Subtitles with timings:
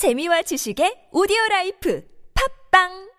[0.00, 2.02] 재미와 지식의 오디오 life
[2.70, 3.10] 팟빵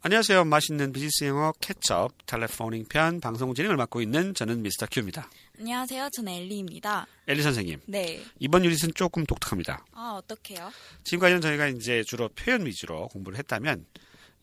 [0.00, 0.46] 안녕하세요.
[0.46, 5.28] 맛있는 비즈니스 영어 Catch Up Telephoning 편 방송 진행을 맡고 있는 저는 미스터 큐입니다.
[5.58, 6.08] 안녕하세요.
[6.14, 7.06] 저는 엘리입니다.
[7.26, 8.22] 엘리 선생님, 네.
[8.38, 9.84] 이번 unit은 조금 독특합니다.
[9.92, 10.72] 아, 어떡해요?
[11.04, 13.84] 지금까지는 저희가 이제 주로 표현 위주로 공부를 했다면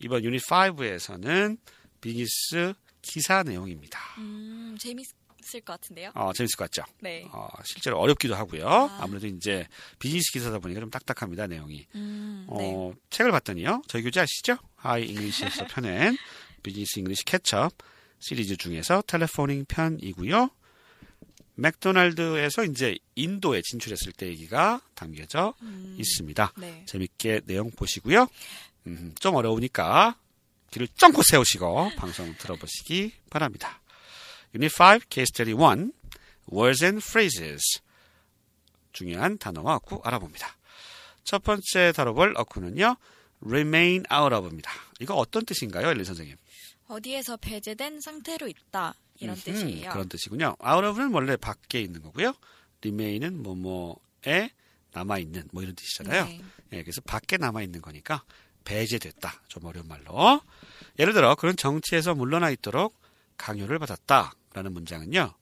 [0.04, 1.58] 이번 유닛 5에서는
[2.00, 4.00] 비즈니스 기사 내용입니다.
[4.20, 6.12] 음, 재밌을 것 같은데요?
[6.16, 6.84] 어, 재밌을 것 같죠?
[7.02, 7.28] 네.
[7.32, 8.68] 어, 실제로 어렵기도 하고요.
[8.68, 9.66] 아무래도 이제
[10.00, 11.88] 비즈니스 기사다 보니까 좀 딱딱합니다, 내용이.
[11.96, 12.72] 음, 네.
[12.76, 13.84] 어, 책을 봤더니요.
[13.88, 14.58] 저희 교재 아시죠?
[14.76, 16.18] 하이 잉글리시에서 펴낸
[16.64, 17.72] Business English Catch Up
[18.20, 20.50] 시리즈 중에서 Telephoning 편이고요.
[21.56, 25.54] 맥도날드에서 이제 인도에 진출했을 때 얘기가 담겨져
[25.98, 26.54] 있습니다.
[26.58, 26.84] 네.
[26.86, 28.28] 재밌게 내용 보시고요.
[28.86, 30.18] 음, 좀 어려우니까
[30.72, 33.82] 귀를 쫑긋 세우시고 방송 들어보시기 바랍니다.
[34.54, 35.92] Unit 5, Case Study 1,
[36.52, 37.82] Words and Phrases.
[38.92, 40.56] 중요한 단어와 어구 알아봅니다.
[41.24, 42.96] 첫 번째 다뤄볼 어구는요,
[43.46, 44.72] remain out of입니다.
[45.00, 46.36] 이거 어떤 뜻인가요, 엘리 선생님?
[46.88, 48.96] 어디에서 배제된 상태로 있다.
[49.20, 49.92] 이런 음, 뜻이에요.
[49.92, 50.56] 그런 뜻이군요.
[50.66, 52.34] out of는 원래 밖에 있는 거고요.
[52.82, 54.52] remain은 뭐뭐에
[54.94, 56.26] 남아 있는 뭐 이런 뜻이잖아요.
[56.26, 56.42] 네.
[56.74, 58.24] 예, 그래서 밖에 남아 있는 거니까
[58.64, 59.42] 배제됐다.
[59.48, 60.42] 좀 어려운 말로.
[61.00, 63.00] 예를 들어 그런 정치에서 물러나 있도록
[63.38, 65.36] 강요를 받았다 라는 문장은요.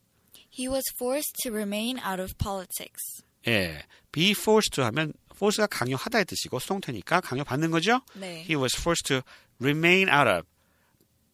[0.52, 3.22] He was forced to remain out of politics.
[3.48, 8.00] 예, be forced to 하면 force가 강요하다의 뜻이고 수동태니까 강요 받는 거죠.
[8.14, 8.40] 네.
[8.48, 9.20] He was forced to
[9.60, 10.42] remain out of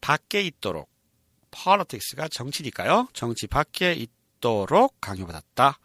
[0.01, 0.89] 밖에 있도록
[1.51, 3.09] politics가 정치니까요.
[3.13, 5.79] 정치 밖에 있도록 강요받았다.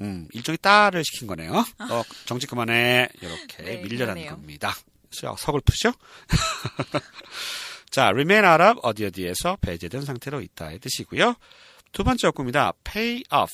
[0.00, 1.52] 음, 일종의 딸을 시킨 거네요.
[1.52, 3.08] 어, 정치 그만해.
[3.20, 4.30] 이렇게 네, 밀려난 그러네요.
[4.32, 4.74] 겁니다.
[5.10, 5.92] 서- 서글프죠?
[7.92, 11.36] 자, remain out of 어디 어디에서 배제된 상태로 있다의 뜻이고요.
[11.92, 12.72] 두 번째 어구입니다.
[12.84, 13.52] pay off.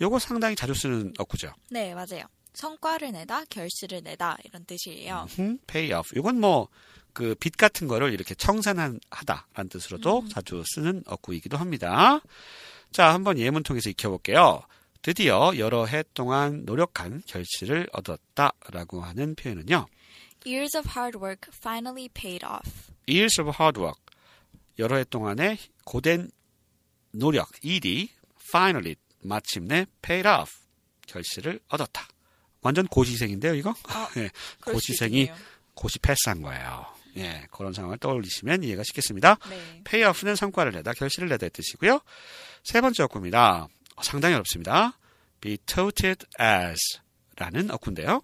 [0.00, 1.52] 요거 상당히 자주 쓰는 어구죠.
[1.70, 2.24] 네, 맞아요.
[2.54, 5.26] 성과를 내다, 결실을 내다 이런 뜻이에요.
[5.38, 6.18] 음, pay off.
[6.18, 6.68] 이건 뭐,
[7.12, 12.22] 그, 빚 같은 거를 이렇게 청산하다라는 뜻으로도 자주 쓰는 어구이기도 합니다.
[12.90, 14.62] 자, 한번 예문 통해서 익혀 볼게요.
[15.02, 19.84] 드디어 여러 해 동안 노력한 결실을 얻었다라고 하는 표현은요.
[20.46, 22.93] Years of hard work finally paid off.
[23.08, 24.00] Years of hard work.
[24.78, 26.30] 여러 해 동안의 고된
[27.12, 28.10] 노력, 일이
[28.48, 30.52] finally, 마침내 paid off.
[31.06, 32.08] 결실을 얻었다.
[32.60, 33.74] 완전 고시생인데요, 이거?
[33.88, 34.30] 아, 수
[34.64, 35.30] 고시생이.
[35.74, 36.86] 고시 패스한 거예요.
[37.16, 39.38] 예, 그런 상황을 떠올리시면 이해가 쉽겠습니다.
[39.48, 39.80] 네.
[39.84, 42.00] 페이오프는 성과를 내다, 결실을 내다의 뜻이고요.
[42.64, 43.68] 세 번째 어구입니다.
[43.96, 44.98] 어, 상당히 어렵습니다.
[45.40, 46.78] be touted as
[47.36, 48.22] 라는 어구인데요.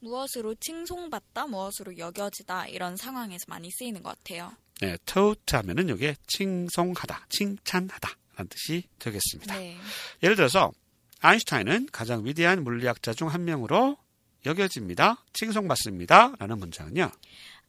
[0.00, 4.52] 무엇으로 칭송받다, 무엇으로 여겨지다 이런 상황에서 많이 쓰이는 것 같아요.
[4.80, 9.56] 네, tout 하면은 이게 칭송하다, 칭찬하다 라는 뜻이 되겠습니다.
[9.58, 9.76] 네.
[10.22, 10.72] 예를 들어서
[11.20, 13.98] 아인슈타인은 가장 위대한 물리학자 중 한 명으로
[14.46, 15.22] 여겨집니다.
[15.34, 16.36] 칭송받습니다.
[16.38, 17.10] 라는 문장은요.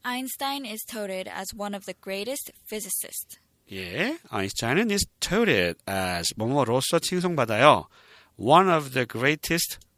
[0.04, 3.38] Einstein is touted as one of the greatest physicists.
[3.70, 7.88] 예, 아인슈타인은 is touted as 뭐뭐로서 칭송받아요.
[8.38, 9.91] One of the greatest 흑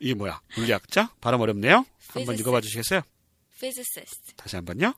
[0.00, 0.40] 이게 뭐야?
[0.56, 1.12] 물리학자?
[1.20, 1.84] 발음 어렵네요.
[2.08, 2.38] 한번.
[2.38, 3.02] 읽어봐 주시겠어요?
[3.58, 4.34] physicist.
[4.36, 4.94] 다시 한번요.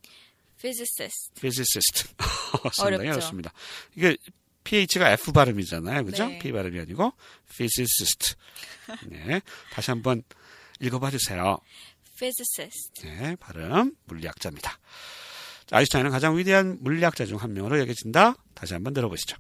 [0.61, 1.33] physicist.
[1.41, 2.09] physicist.
[2.75, 3.09] 상당히.
[3.11, 3.53] 어렵습니다.
[3.97, 4.17] 이게
[4.65, 6.27] ph가 f 발음이잖아요, 그죠?
[6.27, 6.39] 네.
[6.39, 7.13] p 발음이 아니고
[7.57, 8.35] physicist.
[9.07, 9.41] 네,
[9.73, 10.23] 다시 한번
[10.81, 11.59] 읽어봐 주세요.
[12.19, 12.93] physicist.
[13.03, 14.79] 네, 발음 물리학자입니다.
[15.67, 18.35] 자, 아인슈타인은 가장 위대한 물리학자 중 한 명으로 여겨진다.
[18.55, 19.37] 다시 한번 들어보시죠.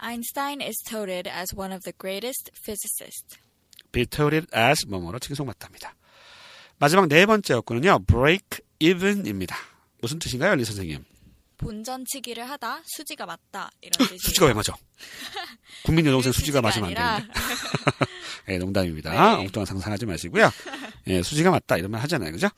[0.00, 3.38] Einstein is touted as one of the greatest physicists.
[3.92, 5.94] Be touted as 뭐뭐로 칭송받답니다.
[6.78, 8.00] 마지막 네 번째 어구는요.
[8.06, 9.56] break even입니다.
[10.00, 11.04] 무슨 뜻인가요, 리 선생님?
[11.58, 14.18] 본전치기를 하다 수지가 맞다 이런 뜻이에요.
[14.18, 14.74] 수지가 왜 맞아?
[15.84, 17.32] 국민 여동생 그 수지가 맞으면 안 되는데.
[18.48, 19.10] 예, 농담입니다.
[19.12, 19.42] 네.
[19.44, 20.50] 엉뚱한 상상하지 마시고요.
[21.06, 22.48] 예, 수지가 맞다 이런 말 하잖아요, 그죠?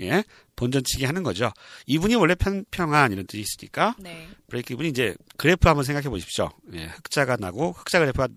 [0.00, 0.22] 예,
[0.54, 1.52] 본전치기 하는 거죠.
[1.86, 4.28] 이분이 원래 편, 평안 이런 뜻이 있으니까 네.
[4.48, 6.50] 브레이크 이분이 이제 그래프 한번 생각해 보십시오.
[6.74, 8.28] 예, 흑자가 나고 흑자 그래프가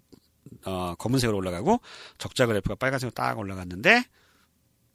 [0.66, 1.80] 어, 검은색으로 올라가고
[2.18, 4.04] 적자 그래프가 빨간색으로 딱 올라갔는데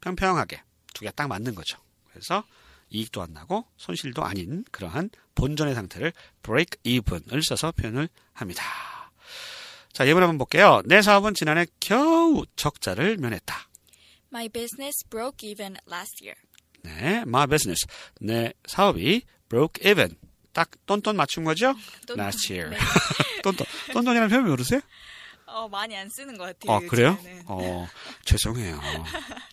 [0.00, 0.62] 평평하게
[0.94, 1.78] 두 개가 딱 맞는 거죠.
[2.10, 2.44] 그래서
[2.90, 6.12] 이익도 안 나고 손실도 아닌 그러한 본전의 상태를
[6.42, 8.64] break even을 써서 표현을 합니다.
[9.92, 10.82] 자, 예문 한번 볼게요.
[10.84, 13.68] 내 사업은 지난해 겨우 적자를 면했다.
[14.32, 16.36] My business broke even last year.
[16.82, 17.86] 네, my business.
[18.20, 20.16] 내 사업이 broke even.
[20.52, 21.74] 딱 똔똔 맞춘 거죠?
[22.06, 22.18] 똔똔.
[22.18, 22.70] last year.
[22.70, 22.78] 네.
[23.42, 23.66] 똔똔.
[23.92, 24.80] 똔똔이라는 표현 모르세요?
[25.50, 26.76] 어, 많이 안 쓰는 것 같아요.
[26.76, 27.18] 아, 그래요?
[27.46, 27.88] 어,
[28.24, 28.80] 죄송해요.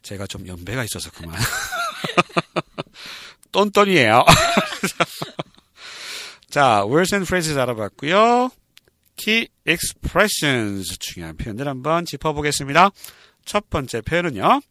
[0.02, 1.40] 제가 좀 연배가 있어서 그만.
[3.52, 4.24] 똔똔이에요.
[6.50, 8.52] 자, words and phrases 알아봤고요.
[9.16, 12.92] Key expressions 중요한 표현들 한번 짚어보겠습니다.
[13.46, 14.62] 첫 번째 표현은요.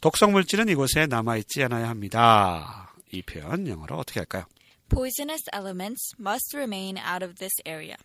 [0.00, 2.94] 독성 물질은 이곳에 남아있지 않아야 합니다.
[3.10, 4.44] 이 표현 영어로 어떻게 할까요?
[4.88, 7.96] Poisonous elements must remain out of this area.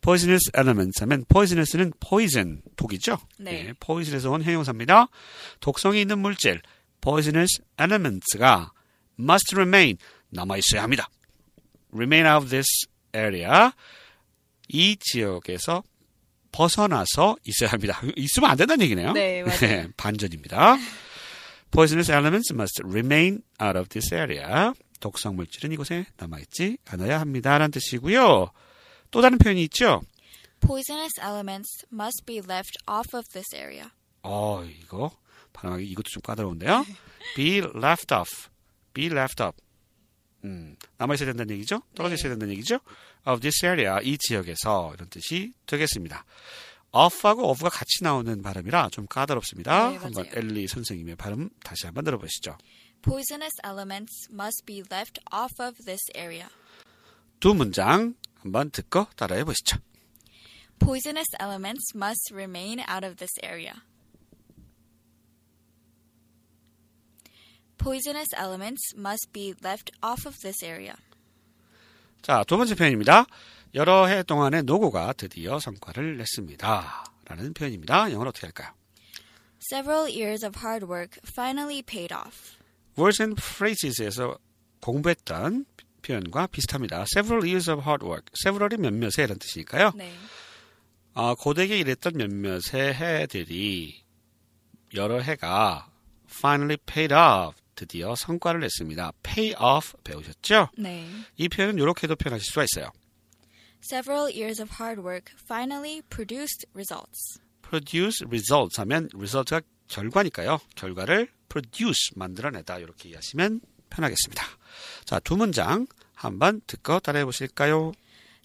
[0.00, 3.18] Poisonous elements 하면 poisonous는 poison, 독이죠?
[3.38, 3.66] 네.
[3.68, 5.08] 예, poison에서 온 형용사입니다.
[5.60, 6.60] 독성이 있는 물질,
[7.00, 8.72] poisonous elements가
[9.18, 9.96] must remain,
[10.30, 11.08] 남아있어야 합니다.
[11.92, 12.66] remain out of this
[13.14, 13.70] area,
[14.68, 15.82] 이 지역에서
[16.52, 18.00] 벗어나서 있어야 합니다.
[18.16, 19.12] 있으면 안 된다는 얘기네요.
[19.12, 19.88] 네, 맞아요.
[19.96, 20.76] 반전입니다.
[21.70, 24.72] poisonous elements must remain out of this area.
[25.00, 27.58] 독성 물질은 이곳에 남아있지 않아야 합니다.
[27.58, 28.50] 라는 뜻이고요.
[29.10, 30.02] 또 다른 표현이 있죠?
[30.60, 33.88] Poisonous elements must be left off of this area.
[34.22, 35.10] 어, 이거
[35.52, 36.84] 발음하기 이것도 좀 까다로운데요.
[37.36, 38.48] be left off.
[38.94, 39.56] be left off.
[40.44, 41.82] 음, 남아 있어야 된다는 얘기죠?
[41.94, 42.78] 떨어져 있어야 된다는 얘기죠?
[43.26, 46.24] of this area 이 지역에서 이런 뜻이 되겠습니다.
[46.92, 49.90] off하고 of가 같이 나오는 발음이라 좀 까다롭습니다.
[49.90, 50.26] 네, 한번.
[50.32, 52.56] 엘리 선생님의 발음 다시 한번 들어보시죠.
[53.02, 56.46] Poisonous elements must be left off of this area.
[57.40, 58.14] 두 문장
[58.46, 59.78] 한번 듣고 따라해 보시죠.
[60.78, 63.82] Poisonous elements must remain out of this area.
[67.78, 70.94] Poisonous elements must be left off of this area.
[72.22, 73.26] 자, 두 번째 표현입니다.
[73.74, 77.04] 여러 해 동안의 노고가 드디어 성과를 냈습니다.
[77.26, 78.10] 라는 표현입니다.
[78.12, 78.72] 영어로 어떻게 할까요?
[79.72, 82.56] Several years of hard work finally paid off.
[82.98, 84.38] words and phrases에서
[84.80, 85.66] 공부했던
[86.06, 87.04] 표현과 비슷합니다.
[87.14, 88.26] several years of hard work.
[88.40, 89.92] several이 몇몇의 이런 뜻이니까요.
[89.96, 90.12] 네.
[91.14, 94.04] 아, 고되게 일했던 몇몇의 해들이
[94.94, 95.90] 여러 해가
[96.30, 97.60] finally paid off.
[97.74, 99.12] 드디어 성과를 냈습니다.
[99.22, 100.68] pay off 배우셨죠?
[100.78, 101.06] 네.
[101.36, 102.90] 이 표현은 이렇게도 표현하실 수가 있어요.
[103.82, 107.40] Several years of hard work finally produced results.
[107.62, 110.58] produce results 하면 result가 결과니까요.
[110.74, 113.60] 결과를 produce 만들어내다 이렇게 이해하시면
[113.90, 114.42] 편하겠습니다.
[115.04, 117.92] 자, 두 문장 한번 듣고 따라해 보실까요?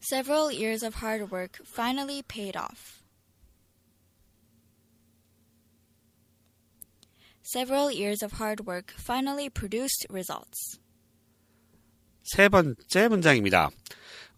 [0.01, 3.01] Several years of hard work finally paid off.
[7.43, 10.79] Several years of hard work finally produced results.
[12.23, 13.69] 세 번째 문장입니다.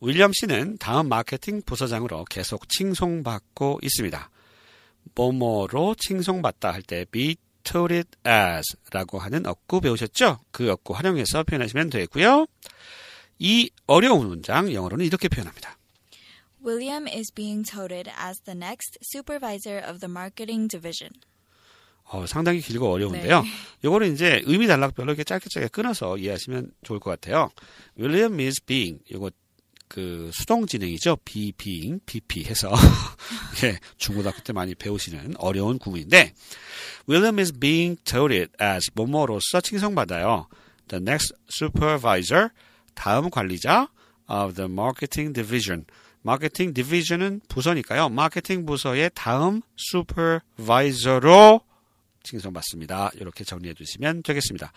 [0.02, 4.30] 윌리엄 씨는 다음 마케팅 부서장으로 계속 칭송받고 있습니다.
[5.16, 10.39] 뭐뭐로 칭송받다 할 때 be touted as 라고 하는 어구 배우셨죠?
[10.51, 12.45] 그 어구 활용해서 표현하시면 되고요.
[13.39, 15.77] 이 어려운 문장 영어로는 이렇게 표현합니다.
[16.65, 21.12] William is being touted as the next supervisor of the marketing division.
[22.06, 23.42] 어, 상당히 길고 어려운데요.
[23.42, 23.48] 네.
[23.83, 27.50] 요거는 이제 의미 단락별로 이렇게 짧게 짧게 끊어서 이해하시면 좋을 것 같아요.
[27.98, 29.31] William is being 요거
[29.94, 31.18] 그 수동 진행이죠.
[31.24, 32.72] being BP 해서
[33.63, 36.34] 예, 중고등학교 때 많이 배우시는 어려운 구문인데
[37.07, 40.48] William is being touted as 뭐뭐로서 칭송받아요.
[40.88, 42.50] The next supervisor
[42.95, 43.90] 다음 관리자
[44.28, 45.86] of the marketing division.
[46.24, 48.10] 마케팅 디비전은 부서니까요.
[48.10, 51.62] 마케팅 부서의 다음 슈퍼바이저로
[52.24, 53.12] 칭송받습니다.
[53.16, 54.72] 이렇게 정리해 주시면 되겠습니다.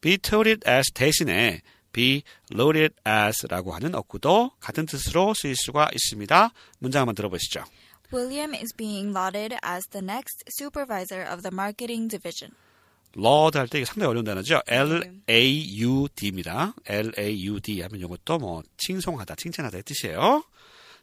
[0.00, 1.60] be touted as 대신에
[1.98, 2.22] be
[2.54, 6.52] loaded as라고 하는 어구도 같은 뜻으로 쓰일 수가 있습니다.
[6.78, 7.64] 문장 한번 들어보시죠.
[8.12, 12.54] William is being lauded as the next supervisor of the marketing division.
[13.16, 14.62] load 할때 이게 상당히 어려운 단어죠.
[14.68, 15.16] L-A-U-D입니다.
[16.86, 20.44] L-A-U-D 하면 이것도 뭐 칭송하다, 칭찬하다의 뜻이에요.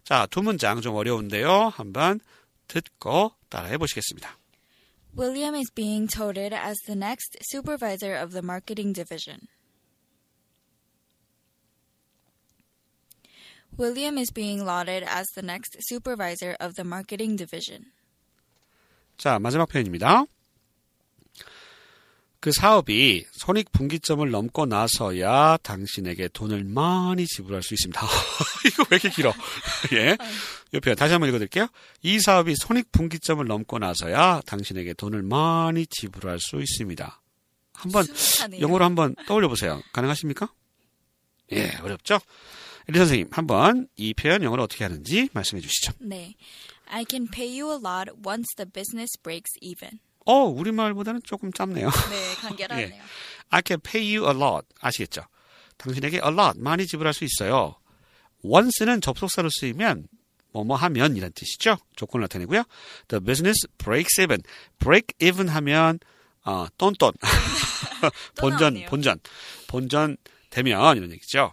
[0.02, 1.68] 자, 두 문장 좀 어려운데요.
[1.74, 2.20] 한번
[2.68, 4.38] 듣고 따라해 보시겠습니다.
[5.18, 9.48] William is being touted as the next supervisor of the marketing division.
[13.78, 17.92] William is being lauded as the next supervisor of the marketing division.
[19.18, 20.24] 자, 마지막 표현입니다.
[22.40, 28.00] 그 사업이 손익 분기점을 넘고 나서야 당신에게 돈을 많이 지불할 수 있습니다.
[28.66, 29.32] 이거 왜 이렇게 길어?
[29.94, 30.16] 예.
[30.72, 31.66] 이 표현 다시 한번 읽어드릴게요.
[32.02, 37.20] 이 사업이 손익 분기점을 넘고 나서야 당신에게 돈을 많이 지불할 수 있습니다.
[37.72, 38.06] 한번.
[38.60, 39.82] 영어로 한번 떠올려 보세요.
[39.92, 40.48] 가능하십니까?
[41.52, 42.18] 예, 어렵죠?
[42.88, 45.92] 에리 선생님, 한번 이 표현 영어로 어떻게 하는지 말씀해 주시죠.
[45.98, 46.34] 네.
[46.86, 49.98] I can pay you a lot once the business breaks even.
[50.24, 51.90] 어, 우리말보다는 조금 짧네요.
[52.10, 53.02] 네, 간결하네요.
[53.50, 54.66] I can pay you a lot.
[54.80, 55.22] 아시겠죠?
[55.78, 57.76] 당신에게 a lot, 많이 지불할 수 있어요.
[58.42, 60.06] once는 접속사로 쓰이면
[60.52, 61.78] 뭐뭐 하면 이란 뜻이죠.
[61.96, 62.62] 조건을 나타내고요.
[63.08, 64.42] The business breaks even.
[64.78, 65.98] break even 하면
[66.44, 67.14] 어, 똔똔.
[68.38, 68.86] 본전.
[68.88, 69.18] 본전.
[69.66, 70.16] 본전
[70.50, 71.52] 되면 이런 얘기죠.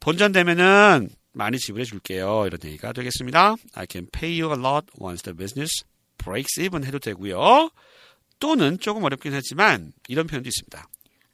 [0.00, 2.46] 본전 되면은 많이 지불해 줄게요.
[2.46, 3.54] 이런 얘기가 되겠습니다.
[3.74, 5.84] I can pay you a lot once the business
[6.16, 7.70] breaks even 해도 되고요.
[8.40, 10.88] 또는 조금 어렵긴 하지만 이런 표현도 있습니다.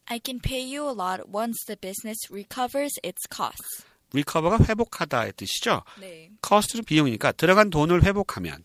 [0.07, 3.85] I can pay you a lot once the business recovers its costs.
[4.13, 5.83] recover가 회복하다의 뜻이죠.
[6.01, 6.31] 네.
[6.47, 8.63] cost는 비용이니까 들어간 돈을 회복하면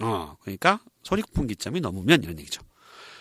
[0.00, 2.62] 어 그러니까 손익분기점이 넘으면 이런 얘기죠.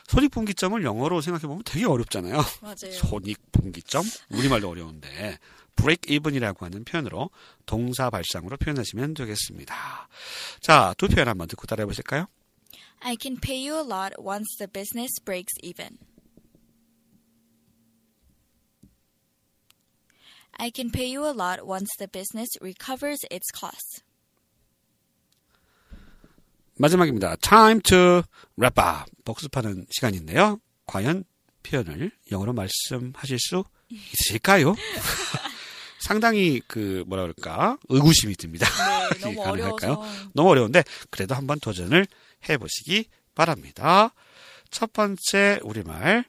[0.07, 2.38] 손익분기점을 영어로 생각해 보면 되게 어렵잖아요.
[2.62, 2.91] 맞아요.
[2.93, 5.38] 손익분기점 우리말도 어려운데
[5.77, 7.29] break even이라고 하는 표현으로
[7.65, 10.10] 동사 발상으로 표현하시면 되겠습니다.
[10.60, 12.27] 자, 두 표현 한번 듣고 따라해 보실까요?
[13.00, 15.98] I can pay you a lot once the business breaks even.
[20.60, 24.03] I can pay you a lot once the business recovers its costs.
[26.79, 27.36] 마지막입니다.
[27.38, 28.24] Time to
[28.57, 29.12] wrap up.
[29.24, 30.60] 복습하는 시간인데요.
[30.86, 31.25] 과연
[31.63, 34.75] 표현을 영어로 말씀하실 수 있으실까요?
[36.08, 38.66] 상당히 그 뭐라 그럴까 의구심이 듭니다.
[39.12, 39.94] 네, 너무 가능할까요?
[39.96, 40.30] 어려워서.
[40.34, 42.08] 너무 어려운데 그래도 한번 도전을
[42.48, 44.14] 해보시기 바랍니다.
[44.72, 46.24] 첫 번째 우리말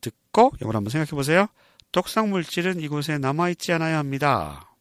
[0.00, 1.48] 듣고 영어로 한번 생각해 보세요.
[1.90, 4.76] 독성 물질은 이곳에 남아 있지 않아야 합니다.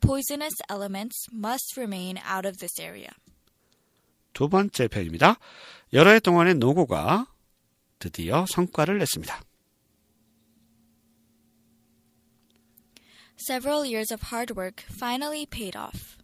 [0.00, 3.10] Poisonous elements must remain out of this area.
[4.32, 5.40] 두 번째 표현입니다.
[5.92, 7.26] 여러 해 동안의 노고가
[7.98, 9.47] 드디어 성과를 냈습니다.
[13.37, 16.17] Several years of hard work finally paid off.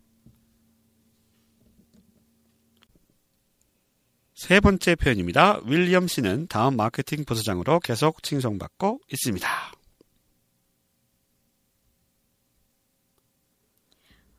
[4.40, 5.60] 세 번째 표현입니다.
[5.66, 9.48] 윌리엄 씨는 다음 마케팅 부서장으로 계속 칭송받고 있습니다.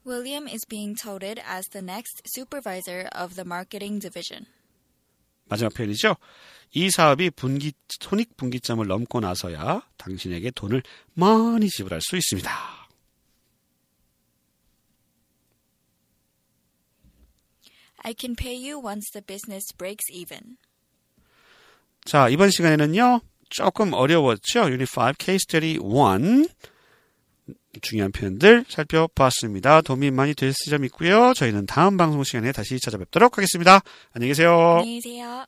[0.07, 4.47] William is being touted as the next supervisor of the marketing division.
[5.46, 6.16] 마지막 표현이죠.
[6.74, 10.84] 이 사업이 분기, 손익 분기점을 넘고 나서야 당신에게 돈을
[11.14, 12.52] 많이 지불할 수 있습니다.
[18.04, 20.58] I can pay you once the business breaks even.
[22.04, 24.70] 자, 이번 시간에는요, 조금 어려웠죠?
[24.70, 26.48] 유닛 5 케이스 스터디 1.
[27.82, 29.82] 중요한 표현들 살펴봤습니다.
[29.82, 31.34] 도움이 많이 됐을 점 있고요.
[31.34, 33.82] 저희는 다음 방송 시간에 다시 찾아뵙도록 하겠습니다.
[34.14, 34.78] 안녕히 계세요.
[34.80, 35.46] 안녕히 계세요.